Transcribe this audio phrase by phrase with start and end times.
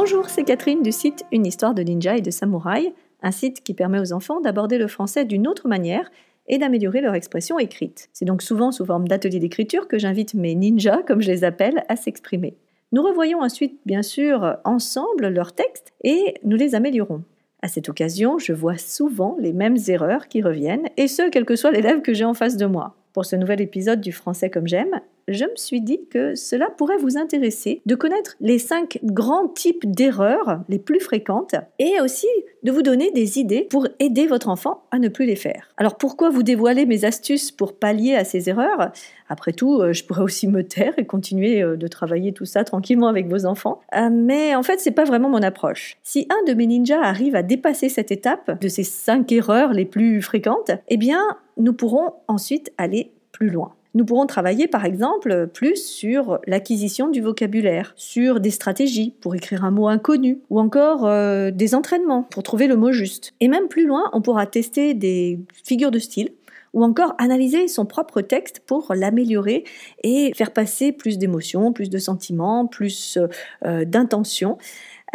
[0.00, 3.74] Bonjour, c'est Catherine du site Une histoire de ninja et de samouraï, un site qui
[3.74, 6.08] permet aux enfants d'aborder le français d'une autre manière
[6.46, 8.08] et d'améliorer leur expression écrite.
[8.12, 11.82] C'est donc souvent sous forme d'ateliers d'écriture que j'invite mes ninjas, comme je les appelle,
[11.88, 12.56] à s'exprimer.
[12.92, 17.24] Nous revoyons ensuite, bien sûr, ensemble leurs textes et nous les améliorons.
[17.60, 21.56] À cette occasion, je vois souvent les mêmes erreurs qui reviennent, et ce, quel que
[21.56, 22.94] soit l'élève que j'ai en face de moi.
[23.12, 26.96] Pour ce nouvel épisode du Français comme j'aime, je me suis dit que cela pourrait
[26.96, 32.26] vous intéresser de connaître les cinq grands types d'erreurs les plus fréquentes et aussi
[32.62, 35.68] de vous donner des idées pour aider votre enfant à ne plus les faire.
[35.76, 38.92] Alors pourquoi vous dévoiler mes astuces pour pallier à ces erreurs?
[39.28, 42.64] Après tout, euh, je pourrais aussi me taire et continuer euh, de travailler tout ça
[42.64, 43.80] tranquillement avec vos enfants.
[43.94, 45.98] Euh, mais en fait, c'est pas vraiment mon approche.
[46.02, 49.84] Si un de mes ninjas arrive à dépasser cette étape de ces cinq erreurs les
[49.84, 51.22] plus fréquentes, eh bien,
[51.58, 53.74] nous pourrons ensuite aller plus loin.
[53.98, 59.64] Nous pourrons travailler par exemple plus sur l'acquisition du vocabulaire, sur des stratégies pour écrire
[59.64, 63.34] un mot inconnu, ou encore euh, des entraînements pour trouver le mot juste.
[63.40, 66.30] Et même plus loin, on pourra tester des figures de style
[66.74, 69.64] ou encore analyser son propre texte pour l'améliorer
[70.04, 73.18] et faire passer plus d'émotions, plus de sentiments, plus
[73.64, 74.58] euh, d'intentions.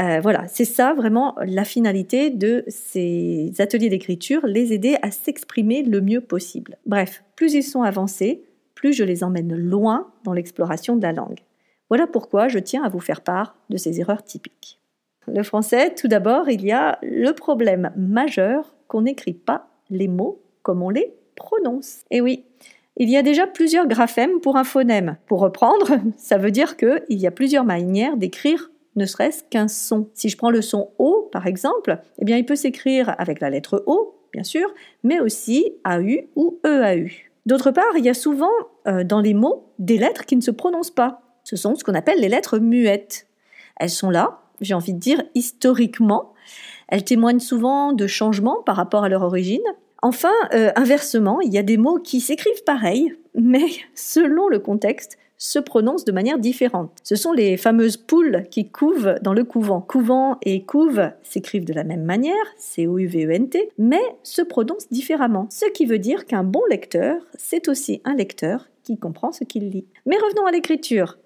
[0.01, 5.83] Euh, voilà, c'est ça vraiment la finalité de ces ateliers d'écriture, les aider à s'exprimer
[5.83, 6.75] le mieux possible.
[6.85, 8.43] Bref, plus ils sont avancés,
[8.83, 11.39] plus je les emmène loin dans l'exploration de la langue.
[11.87, 14.81] Voilà pourquoi je tiens à vous faire part de ces erreurs typiques.
[15.25, 20.41] Le français, tout d'abord, il y a le problème majeur qu'on n'écrit pas les mots
[20.63, 22.01] comme on les prononce.
[22.11, 22.43] Et oui,
[22.97, 25.15] il y a déjà plusieurs graphèmes pour un phonème.
[25.27, 30.09] Pour reprendre, ça veut dire qu'il y a plusieurs manières d'écrire ne serait-ce qu'un son.
[30.13, 33.49] Si je prends le son O, par exemple, eh bien, il peut s'écrire avec la
[33.49, 34.73] lettre O, bien sûr,
[35.03, 37.07] mais aussi AU ou EAU.
[37.45, 38.51] D'autre part, il y a souvent
[38.87, 41.21] euh, dans les mots des lettres qui ne se prononcent pas.
[41.43, 43.27] Ce sont ce qu'on appelle les lettres muettes.
[43.77, 46.33] Elles sont là, j'ai envie de dire, historiquement.
[46.87, 49.63] Elles témoignent souvent de changements par rapport à leur origine.
[50.01, 55.17] Enfin, euh, inversement, il y a des mots qui s'écrivent pareil, mais selon le contexte,
[55.43, 56.91] se prononcent de manière différente.
[57.03, 59.81] Ce sont les fameuses poules qui couvent dans le couvent.
[59.81, 65.47] Couvent et couve s'écrivent de la même manière, C-O-U-V-E-N-T, mais se prononcent différemment.
[65.51, 69.69] Ce qui veut dire qu'un bon lecteur, c'est aussi un lecteur qui comprend ce qu'il
[69.69, 69.85] lit.
[70.05, 71.17] Mais revenons à l'écriture.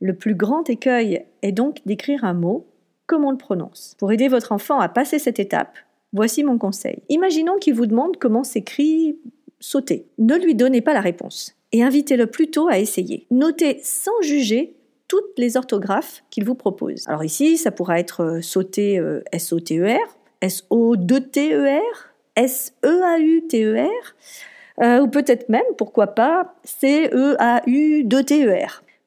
[0.00, 2.66] Le plus grand écueil est donc d'écrire un mot
[3.06, 3.94] comme on le prononce.
[3.98, 5.78] Pour aider votre enfant à passer cette étape,
[6.12, 7.04] voici mon conseil.
[7.10, 9.20] Imaginons qu'il vous demande comment s'écrit
[9.60, 10.08] sauter.
[10.18, 13.26] Ne lui donnez pas la réponse et invitez-le plutôt à essayer.
[13.30, 14.76] Notez sans juger
[15.08, 17.06] toutes les orthographes qu'il vous propose.
[17.08, 19.00] Alors ici, ça pourra être euh, sauter
[19.32, 24.14] S-O-T-E-R, S-O-2-T-E-R, S-E-A-U-T-E-R,
[24.80, 27.32] euh, ou peut-être même, pourquoi pas, C-E-A-U-2-T-E-R.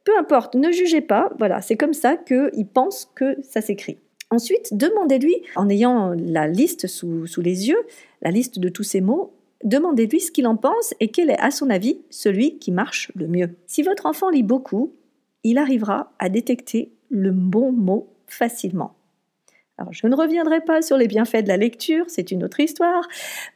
[0.03, 3.97] Peu importe, ne jugez pas, voilà, c'est comme ça qu'il pense que ça s'écrit.
[4.29, 7.83] Ensuite, demandez-lui, en ayant la liste sous, sous les yeux,
[8.21, 9.33] la liste de tous ces mots,
[9.65, 13.27] demandez-lui ce qu'il en pense et quel est, à son avis, celui qui marche le
[13.27, 13.57] mieux.
[13.67, 14.95] Si votre enfant lit beaucoup,
[15.43, 18.95] il arrivera à détecter le bon mot facilement.
[19.77, 23.05] Alors, je ne reviendrai pas sur les bienfaits de la lecture, c'est une autre histoire,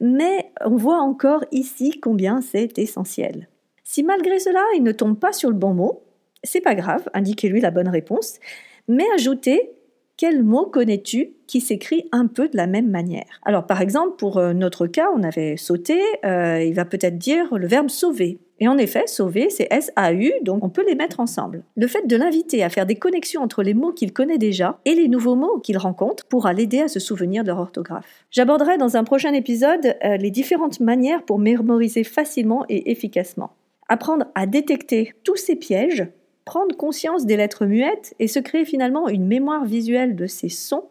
[0.02, 3.48] mais on voit encore ici combien c'est essentiel.
[3.86, 6.04] Si malgré cela, il ne tombe pas sur le bon mot,
[6.44, 8.40] c'est pas grave, indiquez-lui la bonne réponse,
[8.88, 9.72] mais ajoutez
[10.20, 13.40] quel mot connais-tu qui s'écrit un peu de la même manière?
[13.44, 17.56] Alors par exemple, pour euh, notre cas, on avait sauté, euh, il va peut-être dire
[17.56, 18.38] le verbe sauver.
[18.60, 21.64] Et en effet, sauver, c'est S-A-U, donc on peut les mettre ensemble.
[21.78, 24.94] Le fait de l'inviter à faire des connexions entre les mots qu'il connaît déjà et
[24.94, 28.26] les nouveaux mots qu'il rencontre pourra l'aider à se souvenir de leur orthographe.
[28.30, 33.52] J'aborderai dans un prochain épisode euh, les différentes manières pour mémoriser facilement et efficacement.
[33.88, 36.10] Apprendre à détecter tous ces pièges
[36.50, 40.86] prendre conscience des lettres muettes et se créer finalement une mémoire visuelle de ces sons,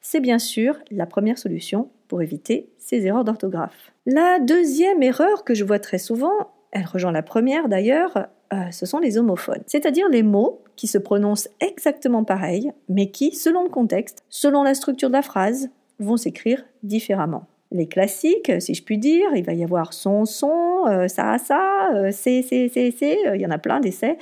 [0.00, 3.92] c'est bien sûr la première solution pour éviter ces erreurs d'orthographe.
[4.06, 6.32] La deuxième erreur que je vois très souvent,
[6.72, 10.98] elle rejoint la première d'ailleurs, euh, ce sont les homophones, c'est-à-dire les mots qui se
[10.98, 15.70] prononcent exactement pareil, mais qui, selon le contexte, selon la structure de la phrase,
[16.00, 19.28] vont s'écrire différemment les classiques, si je puis dire.
[19.34, 23.26] Il va y avoir son, son, euh, ça, ça, euh, c'est, c'est, c'est, c'est.
[23.26, 24.16] Euh, il y en a plein d'essais.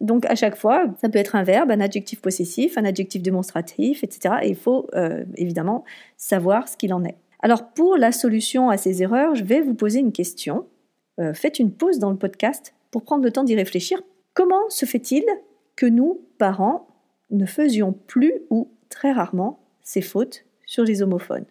[0.00, 4.02] donc à chaque fois, ça peut être un verbe, un adjectif possessif, un adjectif démonstratif,
[4.02, 4.36] etc.
[4.42, 4.88] Et il faut
[5.36, 5.84] évidemment
[6.16, 7.16] savoir ce qu'il en est.
[7.40, 10.66] Alors pour la solution à ces erreurs, je vais vous poser une question.
[11.34, 14.02] faites une pause dans le podcast pour prendre le temps d'y réfléchir.
[14.34, 15.24] Comment se fait-il
[15.76, 16.88] que nous, parents,
[17.30, 21.46] ne faisions plus ou très rarement ces fautes sur les homophones?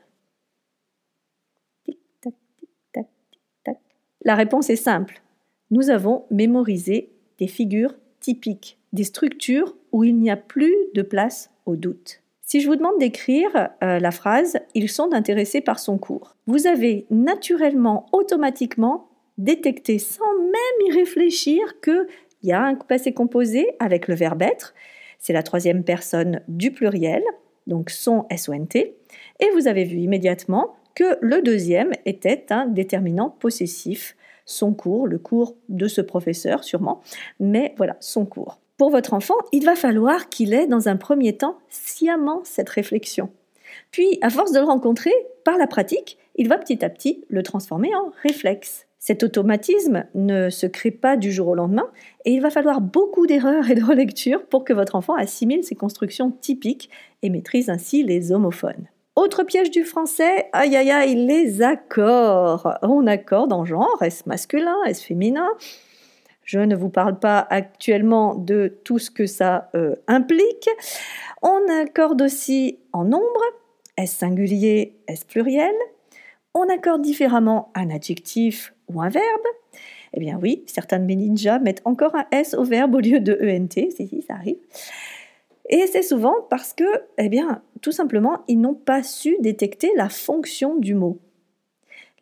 [4.25, 5.21] La réponse est simple.
[5.69, 11.51] Nous avons mémorisé des figures typiques, des structures où il n'y a plus de place
[11.65, 12.21] au doute.
[12.41, 16.67] Si je vous demande d'écrire euh, la phrase Ils sont intéressés par son cours, vous
[16.67, 22.05] avez naturellement, automatiquement détecté sans même y réfléchir qu'il
[22.43, 24.73] y a un passé composé avec le verbe être.
[25.19, 27.23] C'est la troisième personne du pluriel,
[27.65, 28.95] donc son S-O-N-T.
[29.39, 35.18] Et vous avez vu immédiatement que le deuxième était un déterminant possessif, son cours, le
[35.18, 37.01] cours de ce professeur sûrement,
[37.40, 38.60] mais voilà, son cours.
[38.78, 43.30] Pour votre enfant, il va falloir qu'il ait dans un premier temps sciemment cette réflexion.
[43.92, 45.13] Puis, à force de le rencontrer,
[45.45, 48.88] par la pratique, il va petit à petit le transformer en réflexe.
[49.00, 51.90] Cet automatisme ne se crée pas du jour au lendemain
[52.24, 55.75] et il va falloir beaucoup d'erreurs et de relectures pour que votre enfant assimile ces
[55.75, 56.90] constructions typiques
[57.22, 58.88] et maîtrise ainsi les homophones.
[59.15, 62.74] Autre piège du français, aïe aïe aïe, les accords.
[62.81, 65.50] On accorde en genre, est-ce masculin, est-ce féminin?
[66.44, 70.68] Je ne vous parle pas actuellement de tout ce que ça euh, implique.
[71.44, 73.42] On accorde aussi en nombre,
[73.98, 75.75] est-ce singulier, est-ce pluriel?
[76.56, 79.24] On accorde différemment un adjectif ou un verbe.
[80.13, 83.19] Eh bien oui, certains de mes ninjas mettent encore un S au verbe au lieu
[83.19, 84.57] de ENT, si, si, ça arrive.
[85.69, 86.83] Et c'est souvent parce que,
[87.18, 91.19] eh bien, tout simplement, ils n'ont pas su détecter la fonction du mot.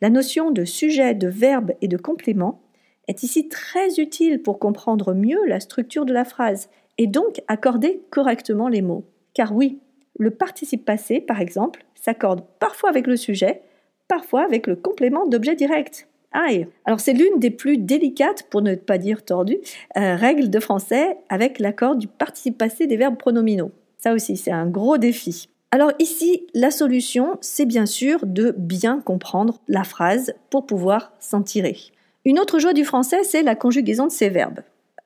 [0.01, 2.63] La notion de sujet, de verbe et de complément
[3.07, 8.01] est ici très utile pour comprendre mieux la structure de la phrase et donc accorder
[8.09, 9.05] correctement les mots.
[9.35, 9.79] Car oui,
[10.17, 13.61] le participe passé, par exemple, s'accorde parfois avec le sujet,
[14.07, 16.07] parfois avec le complément d'objet direct.
[16.31, 19.59] Aïe Alors c'est l'une des plus délicates, pour ne pas dire tordues,
[19.95, 23.71] euh, règles de français avec l'accord du participe passé des verbes pronominaux.
[23.99, 25.50] Ça aussi, c'est un gros défi.
[25.73, 31.41] Alors ici, la solution, c'est bien sûr de bien comprendre la phrase pour pouvoir s'en
[31.41, 31.77] tirer.
[32.25, 34.59] Une autre joie du français, c'est la conjugaison de ces verbes.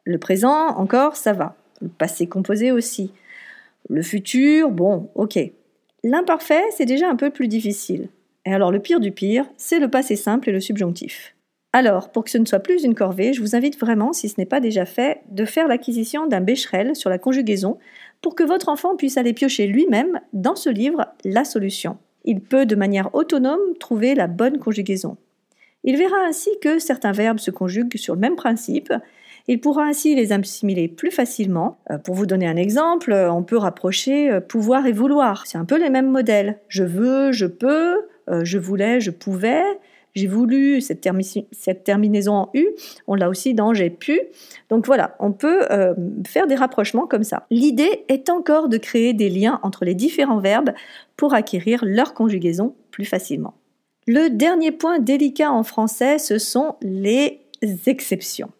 [0.06, 1.56] Le présent, encore, ça va.
[1.82, 3.12] Le passé composé aussi.
[3.90, 5.38] Le futur, bon, ok.
[6.04, 8.10] L'imparfait, c'est déjà un peu plus difficile.
[8.46, 11.36] Et alors le pire du pire, c'est le passé simple et le subjonctif.
[11.74, 14.36] Alors, pour que ce ne soit plus une corvée, je vous invite vraiment, si ce
[14.38, 17.78] n'est pas déjà fait, de faire l'acquisition d'un Becherel sur la conjugaison
[18.25, 22.00] pour que votre enfant puisse aller piocher lui-même dans ce livre la solution.
[22.24, 25.18] Il peut de manière autonome trouver la bonne conjugaison.
[25.83, 28.92] Il verra ainsi que certains verbes se conjuguent sur le même principe.
[29.48, 31.77] Il pourra ainsi les assimiler plus facilement.
[31.92, 35.45] Euh, pour vous donner un exemple, on peut rapprocher euh, pouvoir et vouloir.
[35.45, 36.57] C'est un peu les mêmes modèles.
[36.68, 39.62] Je veux, je peux, euh, je voulais, je pouvais.
[40.16, 41.02] J'ai voulu, cette,
[41.84, 42.68] terminaison en U,
[43.08, 44.20] on l'a aussi dans j'ai pu.
[44.70, 45.68] Donc voilà, on peut
[46.26, 47.46] faire des rapprochements comme ça.
[47.52, 50.72] L'idée est encore de créer des liens entre les différents verbes
[51.18, 53.56] pour acquérir leur conjugaison plus facilement.
[54.08, 57.42] Le dernier point délicat en français, ce sont les
[57.88, 58.52] exceptions.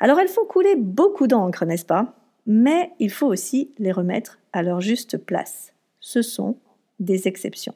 [0.00, 2.14] Alors elles font couler beaucoup d'encre, n'est-ce pas?
[2.46, 5.74] Mais il faut aussi les remettre à leur juste place.
[6.00, 6.56] Ce sont
[6.98, 7.74] des exceptions.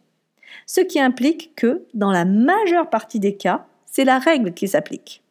[0.66, 5.22] Ce qui implique que, dans la majeure partie des cas, c'est la règle qui s'applique.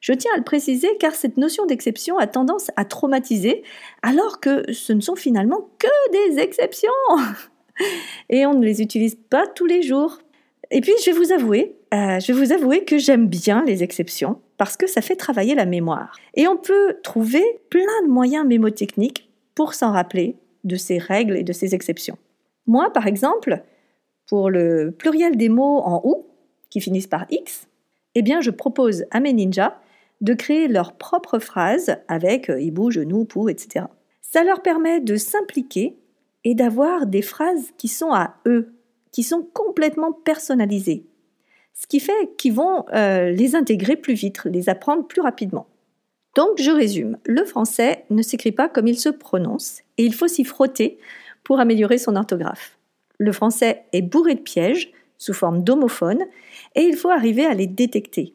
[0.00, 3.62] Je tiens à le préciser car cette notion d'exception a tendance à traumatiser
[4.02, 6.90] alors que ce ne sont finalement que des exceptions.
[8.30, 10.18] Et on ne les utilise pas tous les jours
[10.70, 14.40] et puis, je vais vous avouer, euh, je vous avouer que j'aime bien les exceptions
[14.58, 16.18] parce que ça fait travailler la mémoire.
[16.34, 21.42] Et on peut trouver plein de moyens mémotechniques pour s'en rappeler de ces règles et
[21.42, 22.18] de ces exceptions.
[22.66, 23.62] Moi, par exemple,
[24.28, 26.26] pour le pluriel des mots en ou
[26.70, 27.66] qui finissent par x,
[28.14, 29.78] eh je propose à mes ninjas
[30.20, 33.86] de créer leur propre phrase avec euh, hibou, genou, pou, etc.
[34.20, 35.96] Ça leur permet de s'impliquer
[36.44, 38.72] et d'avoir des phrases qui sont à eux,
[39.12, 41.06] qui sont complètement personnalisés.
[41.74, 45.66] Ce qui fait qu'ils vont euh, les intégrer plus vite, les apprendre plus rapidement.
[46.34, 50.28] Donc je résume, le français ne s'écrit pas comme il se prononce et il faut
[50.28, 50.98] s'y frotter
[51.44, 52.77] pour améliorer son orthographe.
[53.18, 56.24] Le français est bourré de pièges sous forme d'homophones
[56.74, 58.34] et il faut arriver à les détecter.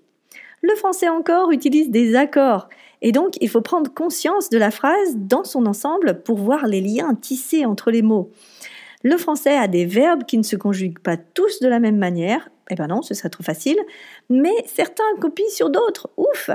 [0.61, 2.69] Le français encore utilise des accords
[3.01, 6.81] et donc il faut prendre conscience de la phrase dans son ensemble pour voir les
[6.81, 8.31] liens tissés entre les mots.
[9.03, 12.49] Le français a des verbes qui ne se conjuguent pas tous de la même manière.
[12.69, 13.77] Eh ben non, ce serait trop facile.
[14.29, 16.09] Mais certains copient sur d'autres.
[16.15, 16.49] Ouf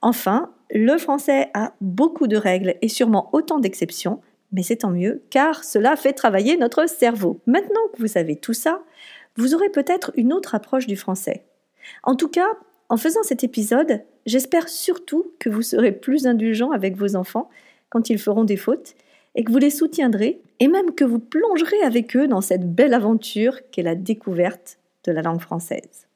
[0.00, 4.22] Enfin, le français a beaucoup de règles et sûrement autant d'exceptions.
[4.52, 7.40] Mais c'est tant mieux, car cela fait travailler notre cerveau.
[7.46, 8.82] Maintenant que vous savez tout ça,
[9.36, 11.44] vous aurez peut-être une autre approche du français.
[12.02, 12.48] En tout cas,
[12.88, 17.48] en faisant cet épisode, j'espère surtout que vous serez plus indulgent avec vos enfants
[17.88, 18.94] quand ils feront des fautes
[19.36, 22.94] et que vous les soutiendrez et même que vous plongerez avec eux dans cette belle
[22.94, 26.09] aventure qu'est la découverte de la langue française.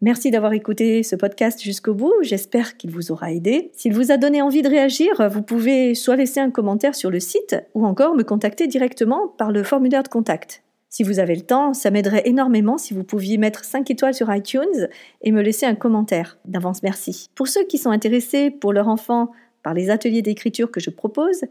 [0.00, 3.72] Merci d'avoir écouté ce podcast jusqu'au bout, j'espère qu'il vous aura aidé.
[3.74, 7.18] S'il vous a donné envie de réagir, vous pouvez soit laisser un commentaire sur le
[7.18, 10.62] site ou encore me contacter directement par le formulaire de contact.
[10.88, 14.32] Si vous avez le temps, ça m'aiderait énormément si vous pouviez mettre 5 étoiles sur
[14.32, 14.88] iTunes
[15.22, 16.38] et me laisser un commentaire.
[16.44, 17.28] D'avance, merci.
[17.34, 19.32] Pour ceux qui sont intéressés pour leur enfant
[19.64, 21.44] par les ateliers d'écriture que je propose,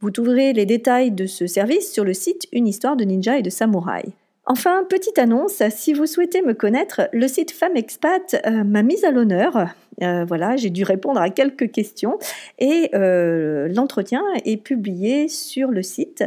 [0.00, 3.42] vous trouverez les détails de ce service sur le site Une histoire de ninja et
[3.42, 4.12] de samouraï.
[4.46, 9.04] Enfin, petite annonce, si vous souhaitez me connaître, le site Femme Expat euh, m'a mise
[9.04, 9.68] à l'honneur.
[10.02, 12.18] Euh, voilà, j'ai dû répondre à quelques questions
[12.58, 16.24] et euh, l'entretien est publié sur le site.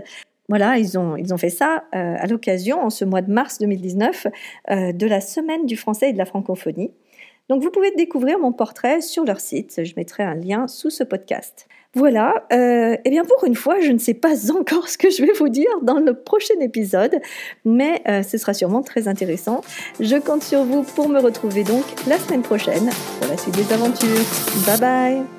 [0.49, 4.27] Voilà, ils ont, ils ont fait ça à l'occasion, en ce mois de mars 2019,
[4.69, 6.91] de la Semaine du français et de la francophonie.
[7.49, 11.03] Donc vous pouvez découvrir mon portrait sur leur site, je mettrai un lien sous ce
[11.03, 11.67] podcast.
[11.97, 15.23] Voilà, euh, eh bien pour une fois, je ne sais pas encore ce que je
[15.23, 17.15] vais vous dire dans le prochain épisode,
[17.65, 19.61] mais euh, ce sera sûrement très intéressant.
[19.99, 23.73] Je compte sur vous pour me retrouver donc la semaine prochaine pour la suite des
[23.73, 24.07] aventures.
[24.67, 25.36] Bye bye